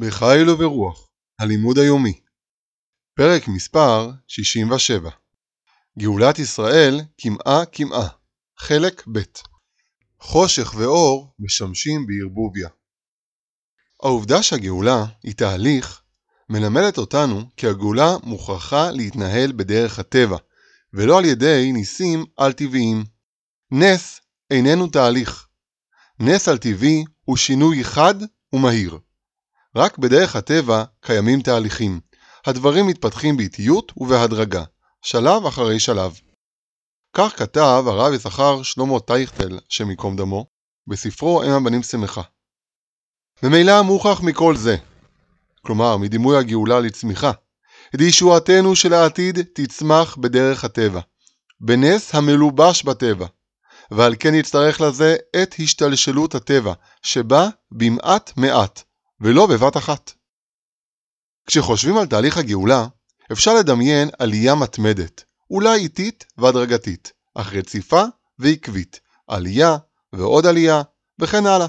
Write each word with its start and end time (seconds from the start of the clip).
בחיל 0.00 0.50
וברוח, 0.50 1.08
הלימוד 1.38 1.78
היומי. 1.78 2.20
פרק 3.14 3.48
מספר 3.48 4.10
67 4.28 5.10
גאולת 5.98 6.38
ישראל 6.38 7.00
קמעה 7.20 7.64
קמעה, 7.64 8.08
חלק 8.58 9.08
ב' 9.12 9.18
חושך 10.20 10.74
ואור 10.76 11.34
משמשים 11.38 12.06
בערבוביה. 12.06 12.68
העובדה 14.02 14.42
שהגאולה 14.42 15.04
היא 15.22 15.34
תהליך 15.34 16.02
מלמדת 16.48 16.98
אותנו 16.98 17.40
כי 17.56 17.66
הגאולה 17.66 18.16
מוכרחה 18.22 18.90
להתנהל 18.90 19.52
בדרך 19.52 19.98
הטבע, 19.98 20.36
ולא 20.92 21.18
על 21.18 21.24
ידי 21.24 21.72
ניסים 21.72 22.24
על-טבעיים. 22.36 23.04
נס 23.70 24.20
איננו 24.50 24.86
תהליך. 24.86 25.46
נס 26.20 26.48
על-טבעי 26.48 27.04
הוא 27.24 27.36
שינוי 27.36 27.84
חד 27.84 28.14
ומהיר. 28.52 28.98
רק 29.76 29.98
בדרך 29.98 30.36
הטבע 30.36 30.84
קיימים 31.00 31.42
תהליכים. 31.42 32.00
הדברים 32.46 32.86
מתפתחים 32.86 33.36
באיטיות 33.36 33.92
ובהדרגה, 33.96 34.64
שלב 35.02 35.46
אחרי 35.46 35.80
שלב. 35.80 36.20
כך 37.12 37.38
כתב 37.38 37.84
הרב 37.86 38.12
יששכר 38.12 38.62
שלמה 38.62 39.00
טייכטל, 39.00 39.58
השם 39.70 39.90
ייקום 39.90 40.16
דמו, 40.16 40.46
בספרו 40.86 41.42
אם 41.42 41.50
הבנים 41.50 41.82
שמחה. 41.82 42.22
ממילא 43.42 43.82
מוכח 43.82 44.20
מכל 44.22 44.56
זה, 44.56 44.76
כלומר 45.62 45.96
מדימוי 45.96 46.36
הגאולה 46.36 46.80
לצמיחה, 46.80 47.32
דישועתנו 47.96 48.76
של 48.76 48.92
העתיד 48.92 49.38
תצמח 49.52 50.16
בדרך 50.16 50.64
הטבע, 50.64 51.00
בנס 51.60 52.14
המלובש 52.14 52.82
בטבע, 52.82 53.26
ועל 53.90 54.14
כן 54.18 54.34
יצטרך 54.34 54.80
לזה 54.80 55.16
את 55.42 55.54
השתלשלות 55.58 56.34
הטבע, 56.34 56.72
שבא 57.02 57.48
במעט 57.70 58.32
מעט, 58.36 58.82
ולא 59.20 59.46
בבת 59.46 59.76
אחת. 59.76 60.12
כשחושבים 61.46 61.98
על 61.98 62.06
תהליך 62.06 62.36
הגאולה, 62.36 62.86
אפשר 63.32 63.54
לדמיין 63.54 64.08
עלייה 64.18 64.54
מתמדת, 64.54 65.24
אולי 65.50 65.78
איטית 65.78 66.24
והדרגתית, 66.38 67.12
אך 67.34 67.52
רציפה 67.52 68.02
ועקבית, 68.38 69.00
עלייה 69.26 69.76
ועוד 70.12 70.46
עלייה, 70.46 70.82
וכן 71.18 71.46
הלאה. 71.46 71.66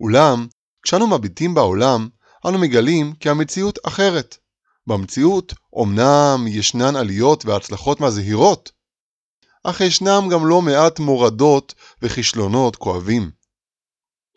אולם, 0.00 0.46
כשאנו 0.82 1.06
מביטים 1.06 1.54
בעולם, 1.54 2.08
אנו 2.46 2.58
מגלים 2.58 3.12
כי 3.12 3.30
המציאות 3.30 3.78
אחרת. 3.86 4.36
במציאות 4.86 5.54
אמנם 5.82 6.44
ישנן 6.48 6.96
עליות 6.96 7.44
והצלחות 7.46 8.00
מזהירות, 8.00 8.72
אך 9.64 9.80
ישנם 9.80 10.28
גם 10.32 10.46
לא 10.46 10.62
מעט 10.62 10.98
מורדות 10.98 11.74
וכישלונות 12.02 12.76
כואבים. 12.76 13.30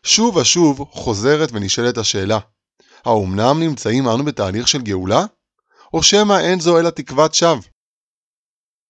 שוב 0.04 0.36
ושוב 0.36 0.84
חוזרת 0.90 1.48
ונשאלת 1.52 1.98
השאלה, 1.98 2.38
האומנם 3.04 3.60
נמצאים 3.60 4.08
אנו 4.08 4.24
בתהליך 4.24 4.68
של 4.68 4.82
גאולה? 4.82 5.24
או 5.94 6.02
שמא 6.02 6.40
אין 6.40 6.60
זו 6.60 6.78
אלא 6.78 6.90
תקוות 6.90 7.34
שווא? 7.34 7.62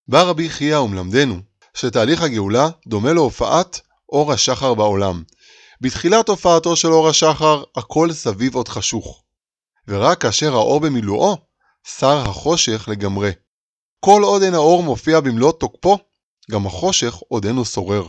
בא 0.09 0.23
רבי 0.23 0.51
חייא 0.51 0.79
ומלמדנו 0.79 1.41
שתהליך 1.75 2.23
הגאולה 2.23 2.69
דומה 2.87 3.12
להופעת 3.12 3.81
אור 4.09 4.33
השחר 4.33 4.75
בעולם. 4.75 5.23
בתחילת 5.81 6.29
הופעתו 6.29 6.77
של 6.77 6.89
אור 6.89 7.09
השחר 7.09 7.62
הכל 7.77 8.12
סביב 8.12 8.55
עוד 8.55 8.69
חשוך, 8.69 9.23
ורק 9.89 10.23
כאשר 10.23 10.53
האור 10.53 10.81
במילואו, 10.81 11.37
שר 11.98 12.19
החושך 12.29 12.89
לגמרי. 12.89 13.31
כל 14.01 14.23
עוד 14.23 14.42
אין 14.42 14.55
האור 14.55 14.83
מופיע 14.83 15.20
במלוא 15.20 15.53
תוקפו, 15.53 15.98
גם 16.51 16.67
החושך 16.67 17.15
עודנו 17.29 17.65
שורר. 17.65 18.09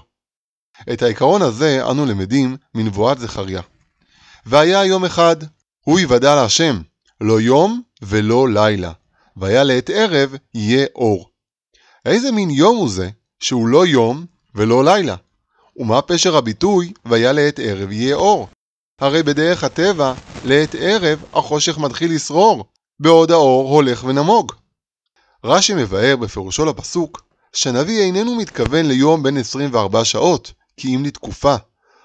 את 0.93 1.01
העיקרון 1.01 1.41
הזה 1.41 1.89
אנו 1.91 2.05
למדים 2.05 2.57
מנבואת 2.75 3.19
זכריה. 3.19 3.61
והיה 4.45 4.85
יום 4.85 5.05
אחד, 5.05 5.35
הוא 5.81 5.99
יוודע 5.99 6.35
להשם, 6.35 6.81
לא 7.21 7.41
יום 7.41 7.81
ולא 8.01 8.49
לילה, 8.49 8.91
והיה 9.37 9.63
לעת 9.63 9.89
ערב 9.89 10.35
יהיה 10.53 10.85
אור. 10.95 11.29
איזה 12.05 12.31
מין 12.31 12.49
יום 12.49 12.77
הוא 12.77 12.89
זה, 12.89 13.09
שהוא 13.39 13.67
לא 13.67 13.85
יום 13.85 14.25
ולא 14.55 14.85
לילה? 14.85 15.15
ומה 15.77 16.01
פשר 16.01 16.37
הביטוי, 16.37 16.93
והיה 17.05 17.31
לעת 17.31 17.59
ערב 17.59 17.91
יהיה 17.91 18.15
אור? 18.15 18.47
הרי 18.99 19.23
בדרך 19.23 19.63
הטבע, 19.63 20.13
לעת 20.45 20.75
ערב 20.79 21.23
החושך 21.33 21.77
מתחיל 21.77 22.15
לשרור, 22.15 22.65
בעוד 22.99 23.31
האור 23.31 23.69
הולך 23.69 24.03
ונמוג. 24.03 24.51
רש"י 25.43 25.73
מבאר 25.73 26.15
בפירושו 26.15 26.65
לפסוק, 26.65 27.21
שנביא 27.53 28.01
איננו 28.01 28.35
מתכוון 28.35 28.85
ליום 28.85 29.23
בין 29.23 29.37
24 29.37 30.05
שעות, 30.05 30.51
כי 30.77 30.95
אם 30.95 31.05
לתקופה, 31.05 31.55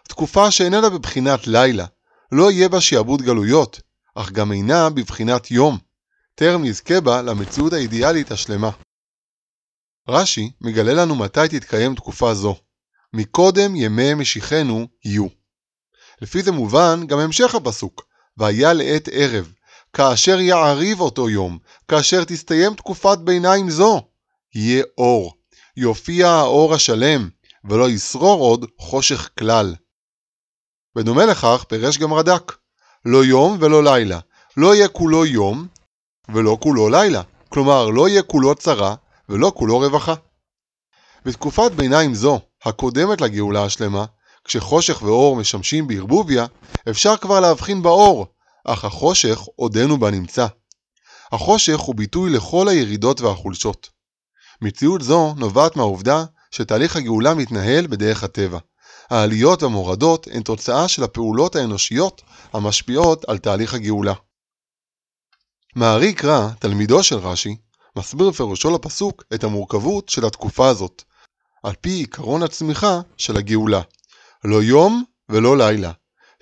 תקופה 0.09 0.51
שאיננה 0.51 0.91
בבחינת 0.91 1.47
לילה, 1.47 1.87
לא 2.33 2.51
יהיה 2.51 2.69
בה 2.69 2.81
שעבוד 2.81 3.23
גלויות, 3.23 3.81
אך 4.15 4.33
גם 4.33 4.53
אינה 4.53 4.91
בבחינת 4.91 5.51
יום, 5.51 5.79
טרם 6.35 6.65
נזכה 6.65 7.01
בה 7.01 7.23
למציאות 7.23 7.73
האידיאלית 7.73 8.31
השלמה. 8.31 8.71
רש"י 10.09 10.51
מגלה 10.61 10.93
לנו 10.93 11.15
מתי 11.15 11.49
תתקיים 11.51 11.95
תקופה 11.95 12.35
זו, 12.35 12.57
מקודם 13.13 13.77
ימי 13.77 14.15
משיחנו 14.15 14.87
יהיו. 15.05 15.27
לפי 16.21 16.43
זה 16.43 16.53
מובן 16.53 17.07
גם 17.07 17.19
המשך 17.19 17.55
הפסוק, 17.55 18.07
והיה 18.37 18.73
לעת 18.73 19.09
ערב, 19.13 19.53
כאשר 19.93 20.41
יעריב 20.41 21.01
אותו 21.01 21.31
יום, 21.31 21.59
כאשר 21.89 22.25
תסתיים 22.25 22.75
תקופת 22.75 23.19
ביניים 23.19 23.71
זו, 23.71 24.09
יהיה 24.55 24.85
אור, 24.99 25.35
יופיע 25.77 26.29
האור 26.29 26.75
השלם, 26.75 27.29
ולא 27.65 27.91
ישרור 27.91 28.41
עוד 28.41 28.67
חושך 28.79 29.31
כלל. 29.39 29.75
בדומה 30.97 31.27
לכך 31.27 31.65
פירש 31.69 31.99
גם 31.99 32.13
רד"ק, 32.13 32.57
לא 33.05 33.25
יום 33.25 33.57
ולא 33.61 33.85
לילה, 33.85 34.19
לא 34.57 34.75
יהיה 34.75 34.89
כולו 34.89 35.27
יום 35.27 35.67
ולא 36.29 36.59
כולו 36.61 36.89
לילה, 36.89 37.23
כלומר 37.49 37.91
לא 37.91 38.09
יהיה 38.09 38.23
כולו 38.23 38.55
צרה 38.55 38.95
ולא 39.29 39.53
כולו 39.55 39.79
רווחה. 39.79 40.15
בתקופת 41.25 41.73
ביניים 41.73 42.15
זו, 42.15 42.41
הקודמת 42.65 43.21
לגאולה 43.21 43.65
השלמה, 43.65 44.05
כשחושך 44.45 45.03
ואור 45.03 45.37
משמשים 45.37 45.87
בערבוביה, 45.87 46.47
אפשר 46.91 47.17
כבר 47.17 47.41
להבחין 47.41 47.83
באור, 47.83 48.27
אך 48.65 48.85
החושך 48.85 49.41
עודנו 49.57 50.01
בנמצא. 50.01 50.47
החושך 51.33 51.79
הוא 51.79 51.95
ביטוי 51.95 52.31
לכל 52.31 52.69
הירידות 52.69 53.21
והחולשות. 53.21 53.91
מציאות 54.63 55.03
זו 55.03 55.35
נובעת 55.37 55.77
מהעובדה 55.77 56.25
שתהליך 56.51 56.97
הגאולה 56.97 57.35
מתנהל 57.35 57.87
בדרך 57.87 58.25
הטבע. 58.25 58.59
העליות 59.11 59.63
והמורדות 59.63 60.29
הן 60.31 60.43
תוצאה 60.43 60.89
של 60.89 61.05
הפעולות 61.05 61.57
האנושיות 61.57 62.23
המשפיעות 62.53 63.25
על 63.29 63.39
תהליך 63.39 63.75
הגאולה. 63.75 64.15
מערי 65.77 66.13
קרא, 66.13 66.49
תלמידו 66.59 67.03
של 67.03 67.17
רש"י, 67.17 67.57
מסביר 67.97 68.31
בפירושו 68.31 68.71
לפסוק 68.71 69.25
את 69.35 69.45
המורכבות 69.45 70.09
של 70.09 70.27
התקופה 70.27 70.69
הזאת, 70.69 71.03
על 71.63 71.73
פי 71.81 72.03
עקרון 72.03 72.43
הצמיחה 72.43 73.01
של 73.17 73.37
הגאולה. 73.37 73.81
לא 74.45 74.63
יום 74.63 75.05
ולא 75.29 75.59
לילה. 75.59 75.93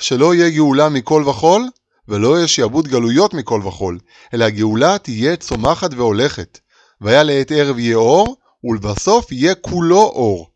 שלא 0.01 0.35
יהיה 0.35 0.51
גאולה 0.51 0.89
מכל 0.89 1.25
וכול, 1.29 1.69
ולא 2.09 2.37
יהיה 2.37 2.49
שעבוד 2.49 2.89
גלויות 2.89 3.35
מכל 3.35 3.61
וכול, 3.67 3.99
אלא 4.35 4.45
הגאולה 4.45 4.99
תהיה 4.99 5.37
צומחת 5.37 5.91
והולכת. 5.95 6.59
והיה 7.01 7.23
לעת 7.23 7.51
ערב 7.51 7.79
יהיה 7.79 7.97
אור, 7.97 8.37
ולבסוף 8.65 9.33
יהיה 9.33 9.55
כולו 9.55 10.03
אור. 10.03 10.51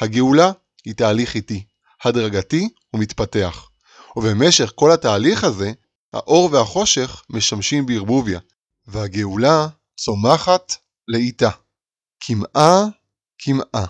הגאולה 0.00 0.52
היא 0.84 0.94
תהליך 0.94 1.34
איטי, 1.34 1.64
הדרגתי 2.04 2.68
ומתפתח. 2.94 3.68
ובמשך 4.16 4.72
כל 4.74 4.92
התהליך 4.92 5.44
הזה, 5.44 5.72
האור 6.12 6.48
והחושך 6.52 7.22
משמשים 7.30 7.86
בערבוביה, 7.86 8.40
והגאולה 8.86 9.66
צומחת 9.96 10.74
לאיטה. 11.08 11.50
קמעה 12.26 12.84
קמעה. 13.38 13.86